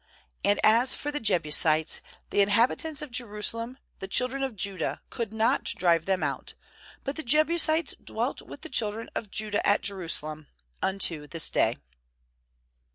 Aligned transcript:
^And 0.43 0.57
as 0.63 0.95
for 0.95 1.11
the 1.11 1.19
Jebusites, 1.19 2.01
the 2.31 2.41
in 2.41 2.49
habitants 2.49 3.03
of 3.03 3.11
Jerusalem, 3.11 3.77
the 3.99 4.07
children 4.07 4.41
of 4.41 4.55
Judah 4.55 4.99
could 5.11 5.31
not 5.31 5.63
drive 5.65 6.05
them 6.07 6.23
out; 6.23 6.55
but 7.03 7.17
the 7.17 7.21
Jebusites 7.21 7.93
dwelt 8.03 8.41
with 8.41 8.61
the 8.61 8.69
chil 8.69 8.93
dren 8.93 9.09
of 9.13 9.29
Judah 9.29 9.63
at 9.63 9.83
Jerusalem, 9.83 10.47
unto 10.81 11.27
this 11.27 11.51
day. 11.51 11.75